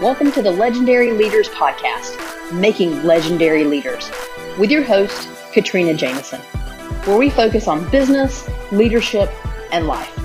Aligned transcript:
Welcome 0.00 0.30
to 0.30 0.42
the 0.42 0.52
Legendary 0.52 1.10
Leaders 1.10 1.48
Podcast, 1.48 2.52
Making 2.52 3.02
Legendary 3.02 3.64
Leaders, 3.64 4.08
with 4.56 4.70
your 4.70 4.84
host, 4.84 5.28
Katrina 5.52 5.92
Jameson, 5.92 6.40
where 7.04 7.18
we 7.18 7.28
focus 7.30 7.66
on 7.66 7.90
business, 7.90 8.48
leadership, 8.70 9.28
and 9.72 9.88
life. 9.88 10.16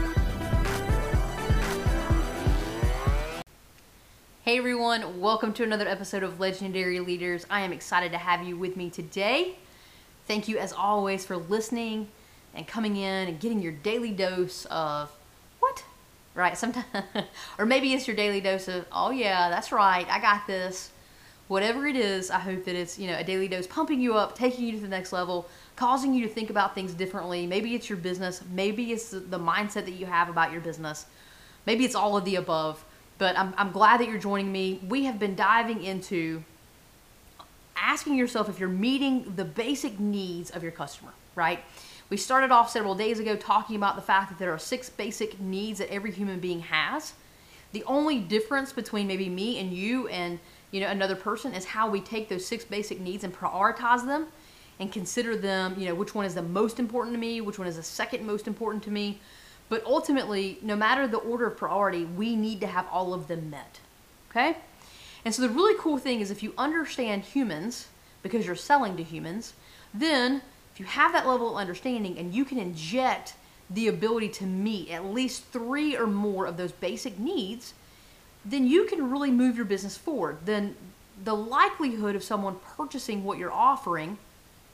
Hey 4.43 4.59
everyone, 4.59 5.19
welcome 5.19 5.51
to 5.53 5.63
another 5.63 5.87
episode 5.87 6.21
of 6.21 6.39
Legendary 6.39 6.99
Leaders. 6.99 7.47
I 7.49 7.61
am 7.61 7.73
excited 7.73 8.11
to 8.11 8.19
have 8.19 8.43
you 8.43 8.55
with 8.55 8.77
me 8.77 8.91
today. 8.91 9.55
Thank 10.27 10.47
you, 10.47 10.59
as 10.59 10.71
always, 10.71 11.25
for 11.25 11.35
listening 11.35 12.09
and 12.53 12.67
coming 12.67 12.95
in 12.95 13.27
and 13.27 13.39
getting 13.39 13.59
your 13.59 13.71
daily 13.71 14.11
dose 14.11 14.65
of? 14.65 15.09
Right? 16.35 16.57
Sometimes, 16.57 16.85
or 17.59 17.65
maybe 17.65 17.93
it's 17.93 18.07
your 18.07 18.15
daily 18.15 18.41
dose 18.41 18.67
of, 18.67 18.85
oh 18.91 19.11
yeah, 19.11 19.49
that's 19.49 19.71
right, 19.71 20.07
I 20.09 20.19
got 20.19 20.47
this. 20.47 20.91
Whatever 21.47 21.85
it 21.85 21.95
is, 21.95 22.31
I 22.31 22.39
hope 22.39 22.65
that 22.65 22.75
it's 22.75 22.97
you 22.97 23.07
know 23.07 23.17
a 23.17 23.23
daily 23.23 23.47
dose 23.47 23.67
pumping 23.67 23.99
you 23.99 24.15
up, 24.15 24.35
taking 24.35 24.65
you 24.65 24.71
to 24.73 24.79
the 24.79 24.87
next 24.87 25.11
level, 25.11 25.47
causing 25.75 26.13
you 26.13 26.27
to 26.27 26.33
think 26.33 26.49
about 26.49 26.73
things 26.73 26.93
differently. 26.93 27.45
Maybe 27.45 27.75
it's 27.75 27.89
your 27.89 27.97
business, 27.97 28.41
maybe 28.51 28.91
it's 28.91 29.09
the 29.09 29.39
mindset 29.39 29.85
that 29.85 29.91
you 29.91 30.05
have 30.05 30.29
about 30.29 30.51
your 30.51 30.61
business, 30.61 31.05
maybe 31.65 31.85
it's 31.85 31.95
all 31.95 32.17
of 32.17 32.25
the 32.25 32.37
above. 32.37 32.83
But 33.19 33.37
I'm, 33.37 33.53
I'm 33.57 33.71
glad 33.71 33.99
that 33.99 34.07
you're 34.07 34.17
joining 34.17 34.51
me. 34.51 34.79
We 34.87 35.05
have 35.05 35.19
been 35.19 35.35
diving 35.35 35.83
into 35.83 36.43
asking 37.75 38.15
yourself 38.15 38.49
if 38.49 38.59
you're 38.59 38.69
meeting 38.69 39.33
the 39.35 39.45
basic 39.45 39.99
needs 39.99 40.49
of 40.51 40.63
your 40.63 40.71
customer, 40.71 41.11
right? 41.35 41.59
We 42.09 42.17
started 42.17 42.51
off 42.51 42.69
several 42.69 42.95
days 42.95 43.19
ago 43.19 43.35
talking 43.35 43.75
about 43.75 43.95
the 43.95 44.01
fact 44.01 44.29
that 44.29 44.39
there 44.39 44.53
are 44.53 44.59
six 44.59 44.89
basic 44.89 45.39
needs 45.39 45.79
that 45.79 45.91
every 45.91 46.11
human 46.11 46.39
being 46.39 46.61
has. 46.61 47.13
The 47.71 47.83
only 47.85 48.19
difference 48.19 48.71
between 48.71 49.07
maybe 49.07 49.29
me 49.29 49.59
and 49.59 49.73
you 49.73 50.07
and 50.09 50.39
you 50.71 50.79
know 50.79 50.87
another 50.87 51.15
person 51.15 51.53
is 51.53 51.65
how 51.65 51.89
we 51.89 52.01
take 52.01 52.29
those 52.29 52.45
six 52.45 52.65
basic 52.65 52.99
needs 52.99 53.23
and 53.23 53.33
prioritize 53.33 54.05
them 54.05 54.27
and 54.79 54.91
consider 54.91 55.35
them, 55.35 55.75
you 55.77 55.87
know, 55.87 55.95
which 55.95 56.15
one 56.15 56.25
is 56.25 56.35
the 56.35 56.41
most 56.41 56.79
important 56.79 57.15
to 57.15 57.19
me, 57.19 57.41
which 57.41 57.59
one 57.59 57.67
is 57.67 57.77
the 57.77 57.83
second 57.83 58.25
most 58.25 58.47
important 58.47 58.83
to 58.83 58.91
me. 58.91 59.19
But 59.69 59.83
ultimately, 59.85 60.59
no 60.61 60.75
matter 60.75 61.07
the 61.07 61.17
order 61.17 61.47
of 61.47 61.57
priority, 61.57 62.05
we 62.05 62.35
need 62.35 62.59
to 62.61 62.67
have 62.67 62.85
all 62.91 63.13
of 63.13 63.27
them 63.27 63.49
met. 63.49 63.79
Okay? 64.29 64.57
And 65.25 65.33
so 65.33 65.41
the 65.41 65.49
really 65.49 65.75
cool 65.79 65.97
thing 65.97 66.19
is 66.19 66.31
if 66.31 66.43
you 66.43 66.53
understand 66.57 67.23
humans, 67.23 67.87
because 68.21 68.45
you're 68.45 68.55
selling 68.55 68.97
to 68.97 69.03
humans, 69.03 69.53
then 69.93 70.41
if 70.73 70.79
you 70.79 70.85
have 70.85 71.13
that 71.13 71.27
level 71.27 71.51
of 71.51 71.57
understanding 71.57 72.17
and 72.17 72.33
you 72.33 72.45
can 72.45 72.57
inject 72.57 73.35
the 73.69 73.87
ability 73.87 74.29
to 74.29 74.45
meet 74.45 74.89
at 74.89 75.05
least 75.05 75.45
three 75.45 75.95
or 75.95 76.07
more 76.07 76.45
of 76.45 76.57
those 76.57 76.71
basic 76.71 77.19
needs, 77.19 77.73
then 78.43 78.67
you 78.67 78.85
can 78.85 79.09
really 79.09 79.31
move 79.31 79.55
your 79.55 79.65
business 79.65 79.97
forward. 79.97 80.37
Then 80.45 80.75
the 81.23 81.35
likelihood 81.35 82.15
of 82.15 82.23
someone 82.23 82.57
purchasing 82.75 83.23
what 83.23 83.37
you're 83.37 83.51
offering 83.51 84.17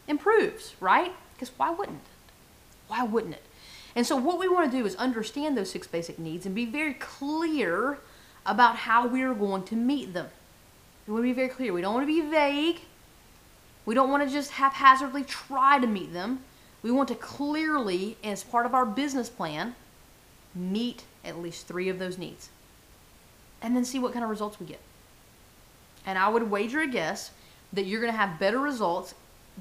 improves, 0.07 0.75
right? 0.79 1.13
Because 1.33 1.51
why 1.57 1.69
wouldn't 1.69 1.99
it? 1.99 2.31
Why 2.87 3.03
wouldn't 3.03 3.35
it? 3.35 3.43
And 3.95 4.05
so, 4.05 4.15
what 4.15 4.39
we 4.39 4.47
want 4.47 4.71
to 4.71 4.77
do 4.77 4.85
is 4.85 4.95
understand 4.95 5.57
those 5.57 5.71
six 5.71 5.87
basic 5.87 6.19
needs 6.19 6.45
and 6.45 6.55
be 6.55 6.65
very 6.65 6.93
clear 6.93 7.99
about 8.45 8.75
how 8.75 9.07
we 9.07 9.21
are 9.21 9.33
going 9.33 9.63
to 9.63 9.75
meet 9.75 10.13
them. 10.13 10.27
We 11.07 11.13
want 11.13 11.23
to 11.23 11.29
be 11.29 11.33
very 11.33 11.49
clear. 11.49 11.73
We 11.73 11.81
don't 11.81 11.93
want 11.93 12.07
to 12.07 12.13
be 12.13 12.29
vague. 12.29 12.81
We 13.85 13.95
don't 13.95 14.09
want 14.09 14.27
to 14.27 14.33
just 14.33 14.51
haphazardly 14.51 15.23
try 15.23 15.79
to 15.79 15.87
meet 15.87 16.13
them. 16.13 16.41
We 16.83 16.91
want 16.91 17.09
to 17.09 17.15
clearly, 17.15 18.17
as 18.23 18.43
part 18.43 18.65
of 18.65 18.73
our 18.73 18.85
business 18.85 19.29
plan, 19.29 19.75
meet 20.55 21.03
at 21.25 21.39
least 21.39 21.67
three 21.67 21.89
of 21.89 21.99
those 21.99 22.17
needs. 22.17 22.49
And 23.61 23.75
then 23.75 23.83
see 23.83 23.99
what 23.99 24.13
kind 24.13 24.23
of 24.23 24.29
results 24.29 24.59
we 24.59 24.65
get. 24.65 24.79
And 26.05 26.17
I 26.17 26.29
would 26.29 26.49
wager 26.49 26.81
a 26.81 26.87
guess 26.87 27.31
that 27.73 27.85
you're 27.85 28.01
going 28.01 28.13
to 28.13 28.17
have 28.17 28.39
better 28.39 28.59
results 28.59 29.13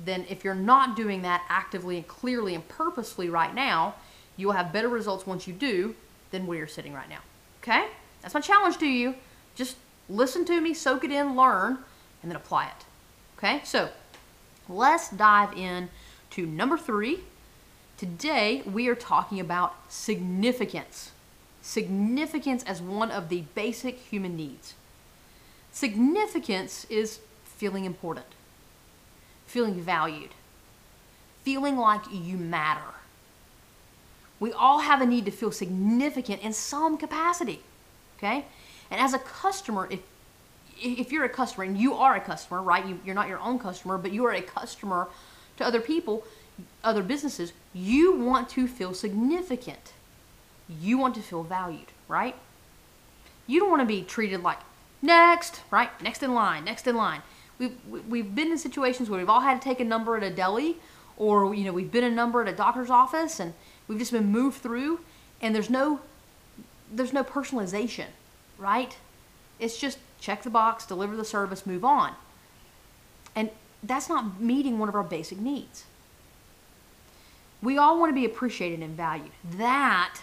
than 0.05 0.25
if 0.29 0.45
you're 0.45 0.55
not 0.55 0.97
doing 0.97 1.23
that 1.23 1.45
actively 1.49 1.97
and 1.97 2.07
clearly 2.07 2.55
and 2.55 2.67
purposefully 2.69 3.29
right 3.29 3.55
now. 3.55 3.95
You 4.37 4.47
will 4.47 4.55
have 4.55 4.73
better 4.73 4.89
results 4.89 5.27
once 5.27 5.49
you 5.49 5.53
do 5.53 5.97
than 6.31 6.47
where 6.47 6.59
you're 6.59 6.69
sitting 6.69 6.95
right 6.95 7.09
now. 7.09 7.21
Okay? 7.63 7.89
That's 8.23 8.35
my 8.35 8.41
challenge 8.41 8.79
to 8.79 8.87
you. 8.87 9.15
Just 9.55 9.77
listen 10.09 10.45
to 10.47 10.61
me, 10.61 10.75
soak 10.75 11.05
it 11.05 11.11
in, 11.11 11.37
learn, 11.37 11.79
and 12.23 12.31
then 12.31 12.37
apply 12.37 12.67
it. 12.67 12.85
Okay? 13.37 13.61
So, 13.65 13.91
let's 14.69 15.11
dive 15.11 15.57
in 15.57 15.91
to 16.31 16.47
number 16.47 16.77
three. 16.77 17.21
Today, 17.97 18.63
we 18.65 18.89
are 18.89 18.95
talking 18.95 19.41
about 19.41 19.75
significance. 19.89 21.11
Significance 21.63 22.63
as 22.65 22.81
one 22.81 23.11
of 23.11 23.29
the 23.29 23.43
basic 23.55 23.99
human 23.99 24.37
needs. 24.37 24.75
Significance 25.73 26.87
is 26.89 27.21
feeling 27.45 27.85
important, 27.85 28.27
feeling 29.47 29.75
valued, 29.81 30.31
feeling 31.43 31.77
like 31.77 32.03
you 32.13 32.37
matter. 32.37 32.95
We 34.41 34.53
all 34.53 34.81
have 34.81 35.01
a 35.01 35.07
need 35.07 35.25
to 35.25 35.31
feel 35.33 35.51
significant 35.51 36.43
in 36.43 36.53
some 36.53 36.97
capacity, 36.97 37.63
okay? 38.19 38.45
And 38.91 39.01
as 39.01 39.15
a 39.15 39.19
customer, 39.19 39.89
if 39.91 40.01
if 40.81 41.11
you're 41.11 41.25
a 41.25 41.29
customer 41.29 41.65
and 41.65 41.77
you 41.77 41.95
are 41.95 42.15
a 42.15 42.21
customer, 42.21 42.63
right? 42.63 42.87
You, 42.87 43.01
you're 43.05 43.15
not 43.15 43.29
your 43.29 43.41
own 43.41 43.59
customer, 43.59 43.99
but 43.99 44.13
you 44.13 44.25
are 44.27 44.33
a 44.33 44.41
customer 44.43 45.09
to 45.57 45.67
other 45.67 45.81
people, 45.81 46.25
other 46.85 47.03
businesses, 47.03 47.53
you 47.75 48.17
want 48.17 48.49
to 48.51 48.69
feel 48.69 48.95
significant. 48.95 49.93
You 50.81 50.99
want 50.99 51.15
to 51.17 51.21
feel 51.21 51.43
valued, 51.43 51.89
right? 52.07 52.37
You 53.47 53.61
don't 53.61 53.71
want 53.71 53.83
to 53.83 53.87
be 53.87 54.03
treated 54.03 54.43
like 54.43 54.59
next, 55.03 55.63
right? 55.71 55.91
Next 56.03 56.23
in 56.23 56.35
line, 56.35 56.65
next 56.65 56.87
in 56.87 56.97
line. 56.97 57.23
We've, 57.59 57.77
we've 58.09 58.35
been 58.35 58.53
in 58.53 58.59
situations 58.59 59.11
where 59.11 59.19
we've 59.19 59.29
all 59.29 59.41
had 59.41 59.61
to 59.61 59.65
take 59.69 59.81
a 59.81 59.85
number 59.85 60.17
at 60.17 60.23
a 60.23 60.31
deli 60.31 60.77
or, 61.17 61.55
you 61.55 61.65
know, 61.65 61.73
we've 61.73 61.91
been 61.91 62.05
a 62.05 62.11
number 62.11 62.41
at 62.41 62.49
a 62.49 62.53
doctor's 62.53 62.91
office 62.91 63.41
and 63.41 63.55
we've 63.89 63.99
just 63.99 64.13
been 64.13 64.27
moved 64.27 64.61
through 64.63 65.01
and 65.41 65.55
there's 65.55 65.71
no, 65.71 66.01
there's 66.93 67.13
no 67.13 67.25
personalization, 67.25 68.07
right? 68.57 68.97
It's 69.59 69.79
just 69.79 69.99
check 70.21 70.43
the 70.43 70.51
box, 70.51 70.87
deliver 70.87 71.17
the 71.17 71.25
service, 71.25 71.67
move 71.67 71.85
on. 71.85 72.15
And 73.35 73.51
that's 73.83 74.09
not 74.09 74.41
meeting 74.41 74.79
one 74.79 74.89
of 74.89 74.95
our 74.95 75.03
basic 75.03 75.39
needs. 75.39 75.85
We 77.61 77.77
all 77.77 77.99
want 77.99 78.11
to 78.11 78.15
be 78.15 78.25
appreciated 78.25 78.81
and 78.81 78.97
valued. 78.97 79.33
That 79.45 80.21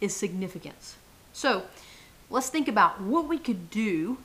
is 0.00 0.14
significance. 0.14 0.96
So 1.32 1.64
let's 2.30 2.48
think 2.48 2.68
about 2.68 3.00
what 3.00 3.28
we 3.28 3.38
could 3.38 3.70
do 3.70 4.18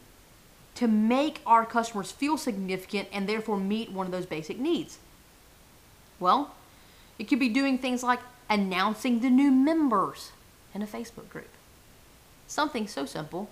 to 0.75 0.87
make 0.87 1.41
our 1.45 1.65
customers 1.65 2.11
feel 2.11 2.37
significant 2.37 3.07
and 3.11 3.27
therefore 3.27 3.57
meet 3.57 3.91
one 3.91 4.05
of 4.05 4.11
those 4.11 4.27
basic 4.27 4.59
needs. 4.59 4.99
Well, 6.19 6.53
it 7.17 7.27
could 7.27 7.39
be 7.39 7.49
doing 7.49 7.79
things 7.79 8.03
like 8.03 8.19
announcing 8.49 9.19
the 9.19 9.29
new 9.29 9.51
members 9.51 10.31
in 10.77 10.81
a 10.81 10.87
Facebook 10.87 11.27
group. 11.29 11.49
Something 12.47 12.87
so 12.87 13.05
simple 13.05 13.49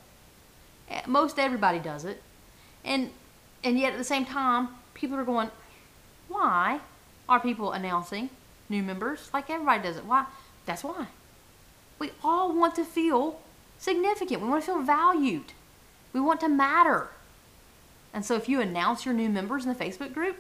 Eh, 0.90 1.02
most 1.08 1.40
everybody 1.40 1.80
does 1.80 2.06
it. 2.06 2.22
And 2.84 3.12
and 3.63 3.80
yet 3.80 3.94
at 3.94 3.97
the 3.97 4.03
same 4.03 4.25
time, 4.25 4.69
people 4.94 5.18
are 5.18 5.24
going, 5.24 5.50
why 6.28 6.81
are 7.28 7.40
people 7.40 7.72
announcing 7.72 8.30
new 8.69 8.84
members? 8.84 9.30
Like 9.34 9.50
everybody 9.50 9.81
does 9.81 9.97
it. 9.97 10.06
Why? 10.06 10.25
That's 10.66 10.84
why. 10.84 11.08
We 11.97 12.12
all 12.24 12.53
want 12.53 12.75
to 12.75 12.85
feel 12.85 13.40
significant. 13.80 14.41
We 14.41 14.50
want 14.50 14.64
to 14.64 14.72
feel 14.72 14.81
valued. 14.81 15.53
We 16.14 16.19
want 16.19 16.41
to 16.41 16.50
matter. 16.50 17.09
And 18.14 18.24
so 18.24 18.35
if 18.35 18.47
you 18.47 18.62
announce 18.62 19.03
your 19.03 19.14
new 19.14 19.30
members 19.30 19.66
in 19.66 19.74
the 19.74 19.84
Facebook 19.84 20.14
group, 20.14 20.38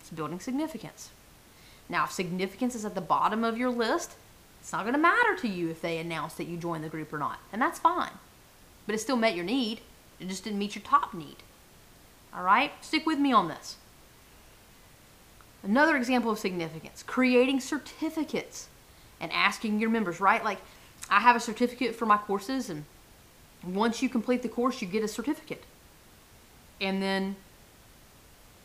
it's 0.00 0.10
building 0.10 0.40
significance. 0.40 1.10
Now, 1.88 2.04
if 2.04 2.12
significance 2.12 2.74
is 2.74 2.84
at 2.84 2.94
the 2.94 3.00
bottom 3.00 3.44
of 3.44 3.56
your 3.56 3.70
list, 3.70 4.16
it's 4.60 4.72
not 4.72 4.82
going 4.82 4.94
to 4.94 5.00
matter 5.00 5.36
to 5.36 5.48
you 5.48 5.70
if 5.70 5.80
they 5.80 5.98
announce 5.98 6.34
that 6.34 6.46
you 6.46 6.56
joined 6.56 6.84
the 6.84 6.88
group 6.88 7.12
or 7.12 7.18
not. 7.18 7.38
And 7.52 7.60
that's 7.60 7.78
fine 7.78 8.10
but 8.88 8.94
it 8.94 8.98
still 8.98 9.16
met 9.16 9.36
your 9.36 9.44
need. 9.44 9.82
It 10.18 10.28
just 10.28 10.42
didn't 10.42 10.58
meet 10.58 10.74
your 10.74 10.82
top 10.82 11.12
need. 11.12 11.36
All 12.34 12.42
right? 12.42 12.72
Stick 12.80 13.04
with 13.04 13.18
me 13.18 13.32
on 13.32 13.46
this. 13.46 13.76
Another 15.62 15.94
example 15.94 16.30
of 16.30 16.38
significance 16.38 17.04
creating 17.06 17.60
certificates 17.60 18.68
and 19.20 19.30
asking 19.32 19.78
your 19.78 19.90
members, 19.90 20.20
right? 20.20 20.42
Like, 20.42 20.58
I 21.10 21.20
have 21.20 21.36
a 21.36 21.40
certificate 21.40 21.94
for 21.94 22.06
my 22.06 22.16
courses, 22.16 22.70
and 22.70 22.84
once 23.62 24.00
you 24.00 24.08
complete 24.08 24.40
the 24.40 24.48
course, 24.48 24.80
you 24.80 24.88
get 24.88 25.04
a 25.04 25.08
certificate. 25.08 25.64
And 26.80 27.02
then 27.02 27.36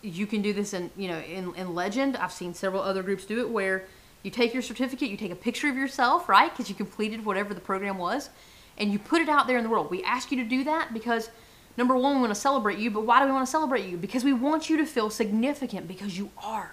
you 0.02 0.26
can 0.26 0.42
do 0.42 0.54
this 0.54 0.74
in, 0.74 0.90
you 0.96 1.10
know, 1.10 1.20
in, 1.20 1.54
in 1.56 1.76
Legend. 1.76 2.16
I've 2.16 2.32
seen 2.32 2.54
several 2.54 2.82
other 2.82 3.04
groups 3.04 3.26
do 3.26 3.42
it 3.42 3.50
where 3.50 3.84
you 4.24 4.32
take 4.32 4.54
your 4.54 4.64
certificate, 4.64 5.10
you 5.10 5.18
take 5.18 5.32
a 5.32 5.36
picture 5.36 5.70
of 5.70 5.76
yourself, 5.76 6.28
right? 6.28 6.50
Because 6.52 6.70
you 6.70 6.76
completed 6.76 7.26
whatever 7.26 7.54
the 7.54 7.62
program 7.62 7.98
was, 7.98 8.30
and 8.78 8.92
you 8.92 8.98
put 9.00 9.22
it 9.22 9.30
out 9.30 9.48
there 9.48 9.58
in 9.58 9.64
the 9.64 9.70
world. 9.70 9.92
We 9.92 10.04
ask 10.04 10.32
you 10.32 10.38
to 10.42 10.50
do 10.50 10.64
that 10.64 10.94
because 10.94 11.30
number 11.78 11.96
one, 11.96 12.16
we 12.16 12.22
want 12.22 12.34
to 12.34 12.40
celebrate 12.40 12.80
you, 12.80 12.90
but 12.90 13.06
why 13.06 13.20
do 13.20 13.26
we 13.28 13.32
want 13.32 13.46
to 13.46 13.52
celebrate 13.52 13.86
you? 13.86 13.98
Because 13.98 14.24
we 14.24 14.34
want 14.34 14.70
you 14.70 14.78
to 14.78 14.86
feel 14.86 15.10
significant 15.10 15.88
because 15.88 16.18
you 16.18 16.32
are. 16.42 16.72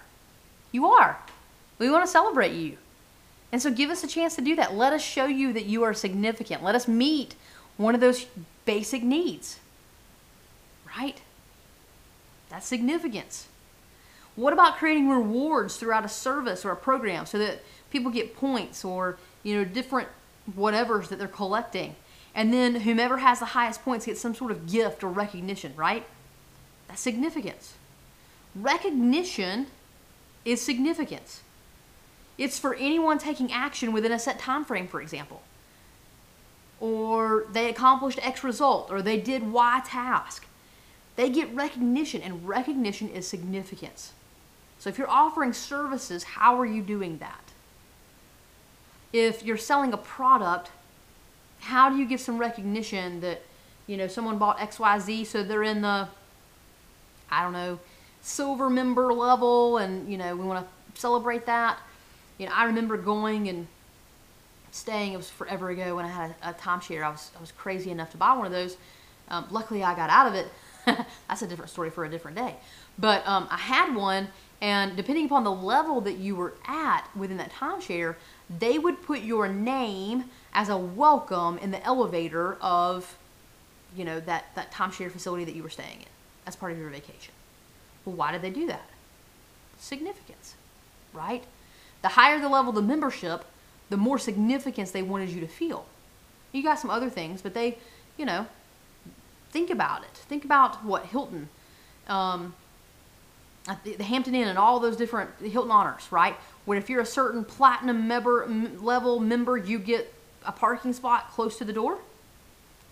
You 0.71 0.87
are. 0.87 1.19
We 1.77 1.89
want 1.91 2.05
to 2.05 2.11
celebrate 2.11 2.53
you. 2.53 2.77
And 3.51 3.61
so 3.61 3.69
give 3.71 3.89
us 3.89 4.03
a 4.03 4.07
chance 4.07 4.35
to 4.35 4.41
do 4.41 4.55
that. 4.55 4.75
Let 4.75 4.93
us 4.93 5.01
show 5.01 5.25
you 5.25 5.51
that 5.53 5.65
you 5.65 5.83
are 5.83 5.93
significant. 5.93 6.63
Let 6.63 6.73
us 6.75 6.87
meet 6.87 7.35
one 7.77 7.95
of 7.95 8.01
those 8.01 8.25
basic 8.65 9.03
needs. 9.03 9.59
right? 10.97 11.21
That's 12.49 12.67
significance. 12.67 13.47
What 14.35 14.53
about 14.53 14.77
creating 14.77 15.09
rewards 15.09 15.77
throughout 15.77 16.05
a 16.05 16.09
service 16.09 16.63
or 16.63 16.71
a 16.71 16.75
program 16.75 17.25
so 17.25 17.37
that 17.37 17.61
people 17.89 18.11
get 18.11 18.35
points 18.35 18.85
or, 18.85 19.17
you 19.43 19.55
know, 19.55 19.65
different 19.65 20.07
whatevers 20.57 21.09
that 21.09 21.19
they're 21.19 21.27
collecting? 21.27 21.95
And 22.33 22.53
then 22.53 22.75
whomever 22.75 23.17
has 23.17 23.39
the 23.39 23.45
highest 23.45 23.83
points 23.83 24.05
gets 24.05 24.21
some 24.21 24.33
sort 24.33 24.51
of 24.51 24.71
gift 24.71 25.03
or 25.03 25.09
recognition, 25.09 25.73
right? 25.75 26.05
That's 26.87 27.01
significance. 27.01 27.73
Recognition 28.55 29.67
is 30.45 30.61
significance. 30.61 31.41
It's 32.37 32.57
for 32.57 32.73
anyone 32.75 33.17
taking 33.17 33.51
action 33.51 33.91
within 33.91 34.11
a 34.11 34.19
set 34.19 34.39
time 34.39 34.65
frame, 34.65 34.87
for 34.87 35.01
example. 35.01 35.41
Or 36.79 37.45
they 37.51 37.69
accomplished 37.69 38.25
X 38.25 38.43
result, 38.43 38.89
or 38.89 39.01
they 39.01 39.19
did 39.19 39.51
Y 39.51 39.81
task. 39.85 40.47
They 41.17 41.29
get 41.29 41.53
recognition, 41.53 42.21
and 42.21 42.47
recognition 42.47 43.09
is 43.09 43.27
significance. 43.27 44.13
So 44.81 44.89
if 44.89 44.97
you're 44.97 45.07
offering 45.07 45.53
services, 45.53 46.23
how 46.23 46.59
are 46.59 46.65
you 46.65 46.81
doing 46.81 47.19
that? 47.19 47.43
If 49.13 49.43
you're 49.43 49.55
selling 49.55 49.93
a 49.93 49.97
product, 49.97 50.71
how 51.59 51.91
do 51.91 51.97
you 51.97 52.05
give 52.07 52.19
some 52.19 52.39
recognition 52.39 53.21
that, 53.21 53.43
you 53.85 53.95
know, 53.95 54.07
someone 54.07 54.39
bought 54.39 54.57
XYZ, 54.57 55.27
so 55.27 55.43
they're 55.43 55.61
in 55.61 55.83
the, 55.83 56.07
I 57.29 57.43
don't 57.43 57.53
know, 57.53 57.77
silver 58.21 58.71
member 58.71 59.13
level, 59.13 59.77
and, 59.77 60.11
you 60.11 60.17
know, 60.17 60.35
we 60.35 60.43
want 60.45 60.65
to 60.65 60.99
celebrate 60.99 61.45
that? 61.45 61.77
You 62.39 62.47
know, 62.47 62.53
I 62.55 62.63
remember 62.63 62.97
going 62.97 63.49
and 63.49 63.67
staying, 64.71 65.13
it 65.13 65.17
was 65.17 65.29
forever 65.29 65.69
ago 65.69 65.95
when 65.95 66.05
I 66.05 66.09
had 66.09 66.33
a, 66.41 66.49
a 66.49 66.53
timeshare. 66.55 67.03
I 67.03 67.09
was, 67.09 67.29
I 67.37 67.39
was 67.39 67.51
crazy 67.51 67.91
enough 67.91 68.09
to 68.13 68.17
buy 68.17 68.33
one 68.33 68.47
of 68.47 68.51
those. 68.51 68.77
Um, 69.29 69.45
luckily, 69.51 69.83
I 69.83 69.93
got 69.93 70.09
out 70.09 70.25
of 70.25 70.33
it. 70.33 70.47
That's 71.29 71.43
a 71.43 71.47
different 71.47 71.69
story 71.69 71.91
for 71.91 72.03
a 72.03 72.09
different 72.09 72.35
day. 72.35 72.55
But 72.97 73.27
um, 73.27 73.47
I 73.51 73.57
had 73.57 73.93
one, 73.93 74.29
and 74.61 74.95
depending 74.95 75.25
upon 75.25 75.43
the 75.43 75.51
level 75.51 76.01
that 76.01 76.17
you 76.17 76.35
were 76.35 76.53
at 76.67 77.07
within 77.15 77.37
that 77.37 77.51
timeshare, 77.51 78.15
they 78.59 78.77
would 78.77 79.01
put 79.01 79.21
your 79.21 79.47
name 79.47 80.25
as 80.53 80.69
a 80.69 80.77
welcome 80.77 81.57
in 81.57 81.71
the 81.71 81.83
elevator 81.83 82.55
of, 82.61 83.17
you 83.95 84.05
know, 84.05 84.19
that, 84.19 84.53
that 84.55 84.71
timeshare 84.71 85.11
facility 85.11 85.43
that 85.45 85.55
you 85.55 85.63
were 85.63 85.69
staying 85.69 86.01
in 86.01 86.05
as 86.45 86.55
part 86.55 86.71
of 86.71 86.77
your 86.77 86.89
vacation. 86.89 87.33
Well, 88.05 88.15
why 88.15 88.31
did 88.31 88.43
they 88.43 88.51
do 88.51 88.67
that? 88.67 88.87
Significance, 89.79 90.55
right? 91.11 91.43
The 92.03 92.09
higher 92.09 92.39
the 92.39 92.49
level 92.49 92.69
of 92.69 92.75
the 92.75 92.81
membership, 92.81 93.45
the 93.89 93.97
more 93.97 94.19
significance 94.19 94.91
they 94.91 95.03
wanted 95.03 95.29
you 95.29 95.41
to 95.41 95.47
feel. 95.47 95.85
You 96.51 96.61
got 96.61 96.79
some 96.79 96.91
other 96.91 97.09
things, 97.09 97.41
but 97.41 97.53
they, 97.53 97.77
you 98.17 98.25
know, 98.25 98.45
think 99.51 99.69
about 99.69 100.03
it. 100.03 100.13
Think 100.13 100.45
about 100.45 100.83
what 100.83 101.05
Hilton, 101.07 101.49
um, 102.07 102.53
the 103.83 104.03
Hampton 104.03 104.35
Inn, 104.35 104.47
and 104.47 104.57
all 104.57 104.79
those 104.79 104.97
different 104.97 105.29
Hilton 105.39 105.71
honors, 105.71 106.11
right? 106.11 106.35
Where 106.65 106.77
if 106.77 106.89
you're 106.89 107.01
a 107.01 107.05
certain 107.05 107.45
platinum 107.45 108.07
member 108.07 108.47
level 108.79 109.19
member, 109.19 109.57
you 109.57 109.79
get 109.79 110.13
a 110.45 110.51
parking 110.51 110.93
spot 110.93 111.31
close 111.31 111.57
to 111.59 111.65
the 111.65 111.73
door. 111.73 111.99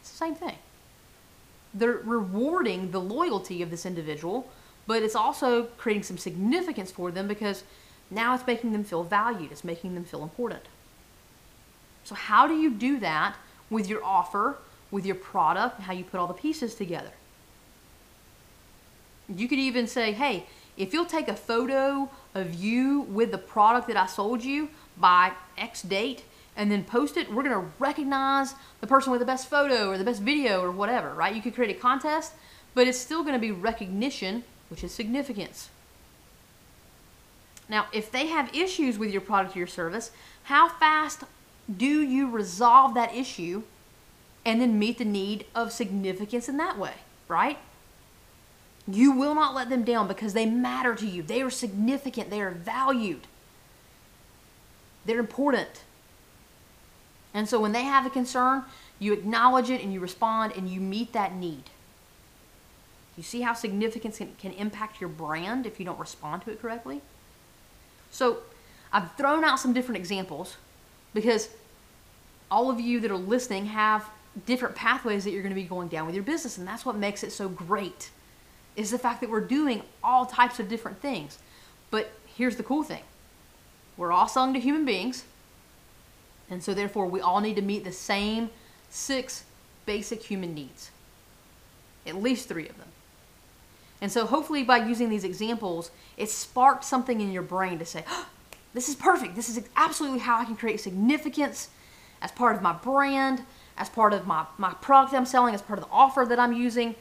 It's 0.01 0.11
the 0.11 0.17
same 0.17 0.35
thing. 0.35 0.55
They're 1.73 2.01
rewarding 2.03 2.91
the 2.91 2.99
loyalty 2.99 3.61
of 3.61 3.69
this 3.69 3.85
individual, 3.85 4.49
but 4.87 5.03
it's 5.03 5.15
also 5.15 5.63
creating 5.77 6.03
some 6.03 6.17
significance 6.17 6.91
for 6.91 7.11
them 7.11 7.27
because 7.27 7.63
now 8.09 8.33
it's 8.33 8.45
making 8.45 8.71
them 8.71 8.83
feel 8.83 9.03
valued, 9.03 9.51
it's 9.51 9.63
making 9.63 9.93
them 9.93 10.03
feel 10.03 10.23
important. 10.23 10.63
So, 12.03 12.15
how 12.15 12.47
do 12.47 12.55
you 12.55 12.71
do 12.71 12.99
that 12.99 13.35
with 13.69 13.87
your 13.87 14.03
offer, 14.03 14.57
with 14.89 15.05
your 15.05 15.15
product, 15.15 15.77
and 15.77 15.85
how 15.85 15.93
you 15.93 16.03
put 16.03 16.19
all 16.19 16.27
the 16.27 16.33
pieces 16.33 16.73
together? 16.73 17.11
You 19.27 19.47
could 19.47 19.59
even 19.59 19.85
say, 19.85 20.11
hey, 20.11 20.47
if 20.79 20.93
you'll 20.93 21.05
take 21.05 21.27
a 21.27 21.35
photo 21.35 22.09
of 22.33 22.55
you 22.55 23.01
with 23.01 23.31
the 23.31 23.37
product 23.37 23.87
that 23.89 23.97
I 23.97 24.07
sold 24.07 24.43
you 24.43 24.69
by 24.97 25.33
X 25.57 25.83
date 25.83 26.23
and 26.55 26.71
then 26.71 26.85
post 26.85 27.17
it, 27.17 27.31
we're 27.31 27.43
going 27.43 27.53
to 27.53 27.71
recognize 27.77 28.55
the 28.79 28.87
person 28.87 29.11
with 29.11 29.19
the 29.19 29.25
best 29.25 29.49
photo 29.49 29.89
or 29.89 29.97
the 29.97 30.03
best 30.05 30.21
video 30.21 30.61
or 30.61 30.71
whatever, 30.71 31.13
right? 31.13 31.35
You 31.35 31.41
could 31.41 31.53
create 31.53 31.75
a 31.75 31.79
contest, 31.79 32.31
but 32.73 32.87
it's 32.87 32.97
still 32.97 33.23
going 33.23 33.33
to 33.33 33.39
be 33.39 33.51
recognition, 33.51 34.43
which 34.69 34.83
is 34.83 34.93
significance. 34.93 35.69
Now, 37.67 37.87
if 37.91 38.09
they 38.11 38.27
have 38.27 38.55
issues 38.55 38.97
with 38.97 39.11
your 39.11 39.21
product 39.21 39.55
or 39.55 39.59
your 39.59 39.67
service, 39.67 40.11
how 40.43 40.69
fast 40.69 41.23
do 41.77 42.01
you 42.01 42.29
resolve 42.29 42.93
that 42.95 43.13
issue 43.13 43.63
and 44.45 44.61
then 44.61 44.79
meet 44.79 44.97
the 44.97 45.05
need 45.05 45.45
of 45.53 45.73
significance 45.73 46.47
in 46.47 46.55
that 46.57 46.77
way, 46.79 46.93
right? 47.27 47.57
You 48.91 49.11
will 49.11 49.35
not 49.35 49.53
let 49.53 49.69
them 49.69 49.83
down 49.83 50.07
because 50.07 50.33
they 50.33 50.45
matter 50.45 50.95
to 50.95 51.05
you. 51.05 51.21
They 51.21 51.41
are 51.41 51.49
significant, 51.49 52.29
they 52.29 52.41
are 52.41 52.51
valued, 52.51 53.27
they're 55.05 55.19
important. 55.19 55.83
And 57.33 57.47
so 57.47 57.59
when 57.59 57.71
they 57.71 57.83
have 57.83 58.05
a 58.05 58.09
concern, 58.09 58.63
you 58.97 59.13
acknowledge 59.13 59.69
it 59.69 59.81
and 59.83 59.93
you 59.93 59.99
respond 59.99 60.53
and 60.55 60.67
you 60.67 60.79
meet 60.79 61.13
that 61.13 61.35
need. 61.35 61.63
You 63.15 63.23
see 63.23 63.41
how 63.41 63.53
significance 63.53 64.17
can, 64.17 64.33
can 64.39 64.51
impact 64.53 64.99
your 64.99 65.09
brand 65.09 65.65
if 65.65 65.79
you 65.79 65.85
don't 65.85 65.99
respond 65.99 66.43
to 66.43 66.51
it 66.51 66.61
correctly? 66.61 67.01
So 68.09 68.39
I've 68.91 69.13
thrown 69.15 69.43
out 69.43 69.59
some 69.59 69.73
different 69.73 69.97
examples 69.97 70.57
because 71.13 71.49
all 72.49 72.71
of 72.71 72.79
you 72.79 72.99
that 73.01 73.11
are 73.11 73.17
listening 73.17 73.67
have 73.67 74.09
different 74.45 74.75
pathways 74.75 75.23
that 75.25 75.31
you're 75.31 75.43
going 75.43 75.53
to 75.53 75.61
be 75.61 75.67
going 75.67 75.87
down 75.89 76.05
with 76.05 76.15
your 76.15 76.23
business 76.23 76.57
and 76.57 76.67
that's 76.67 76.85
what 76.85 76.95
makes 76.95 77.23
it 77.23 77.31
so 77.31 77.49
great 77.49 78.09
is 78.79 78.91
the 78.91 78.97
fact 78.97 79.19
that 79.19 79.29
we're 79.29 79.41
doing 79.41 79.81
all 80.01 80.25
types 80.25 80.57
of 80.57 80.69
different 80.69 81.01
things. 81.01 81.37
But 81.91 82.11
here's 82.37 82.55
the 82.55 82.63
cool 82.63 82.83
thing. 82.83 83.03
We're 83.97 84.13
all 84.13 84.29
selling 84.29 84.53
to 84.53 84.59
human 84.59 84.85
beings 84.85 85.25
and 86.49 86.63
so 86.63 86.73
therefore 86.73 87.05
we 87.05 87.19
all 87.19 87.41
need 87.41 87.57
to 87.57 87.61
meet 87.61 87.83
the 87.83 87.91
same 87.91 88.49
six 88.89 89.43
basic 89.85 90.23
human 90.23 90.53
needs. 90.53 90.91
At 92.07 92.15
least 92.15 92.47
three 92.47 92.69
of 92.69 92.77
them. 92.77 92.87
And 94.01 94.09
so 94.09 94.25
hopefully 94.25 94.63
by 94.63 94.77
using 94.77 95.09
these 95.09 95.25
examples 95.25 95.91
it 96.15 96.29
sparked 96.29 96.85
something 96.85 97.19
in 97.19 97.33
your 97.33 97.43
brain 97.43 97.79
to 97.79 97.85
say 97.85 98.05
oh, 98.07 98.27
this 98.73 98.87
is 98.87 98.95
perfect. 98.95 99.35
This 99.35 99.49
is 99.49 99.61
absolutely 99.75 100.19
how 100.19 100.39
i 100.39 100.45
can 100.45 100.55
create 100.55 100.79
significance 100.79 101.67
as 102.21 102.31
part 102.31 102.55
of 102.55 102.61
my 102.61 102.73
brand, 102.73 103.41
as 103.77 103.89
part 103.89 104.13
of 104.13 104.25
my, 104.25 104.45
my 104.57 104.73
product 104.75 105.13
I'm 105.13 105.25
selling, 105.25 105.53
as 105.53 105.61
part 105.61 105.79
of 105.79 105.85
the 105.85 105.91
offer 105.91 106.25
that 106.25 106.39
I'm 106.39 106.53
using. 106.53 106.95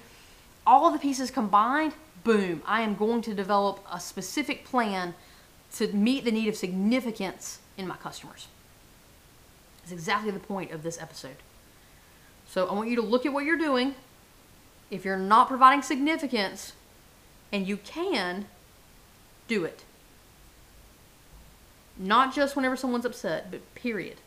All 0.69 0.91
the 0.91 0.99
pieces 0.99 1.31
combined, 1.31 1.95
boom, 2.25 2.61
I 2.67 2.83
am 2.83 2.95
going 2.95 3.23
to 3.23 3.33
develop 3.33 3.83
a 3.91 3.99
specific 3.99 4.67
plan 4.67 5.15
to 5.77 5.91
meet 5.95 6.27
the 6.27 6.31
need 6.31 6.47
of 6.47 6.57
significance 6.57 7.61
in 7.79 7.89
my 7.89 7.97
customers. 7.97 8.49
That's 9.81 9.93
exactly 9.93 10.31
the 10.31 10.39
point 10.39 10.71
of 10.71 10.83
this 10.83 11.01
episode. 11.01 11.37
So 12.47 12.67
I 12.67 12.75
want 12.75 12.91
you 12.91 12.97
to 12.97 13.03
look 13.03 13.25
at 13.25 13.33
what 13.33 13.47
you're 13.47 13.57
doing. 13.57 13.95
If 14.91 15.07
you're 15.07 15.17
not 15.17 15.49
providing 15.49 15.81
significance, 15.81 16.75
and 17.51 17.67
you 17.67 17.79
can, 17.79 18.45
do 19.47 19.65
it. 19.65 19.85
Not 21.97 22.35
just 22.35 22.57
whenever 22.57 22.77
someone's 22.77 23.07
upset, 23.07 23.51
but 23.51 23.75
period. 23.75 24.19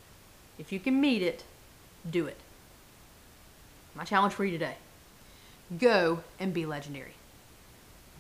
If 0.58 0.72
you 0.72 0.80
can 0.80 1.00
meet 1.00 1.22
it, 1.22 1.44
do 2.10 2.26
it. 2.26 2.38
My 3.94 4.06
challenge 4.06 4.34
for 4.34 4.44
you 4.44 4.52
today 4.52 4.78
go 5.78 6.24
and 6.40 6.54
be 6.54 6.66
legendary. 6.66 7.14